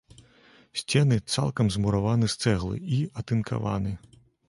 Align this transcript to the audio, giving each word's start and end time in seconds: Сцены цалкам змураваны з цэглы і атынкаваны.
Сцены 0.81 1.17
цалкам 1.35 1.69
змураваны 1.77 2.33
з 2.37 2.49
цэглы 2.49 2.83
і 2.99 3.01
атынкаваны. 3.25 3.99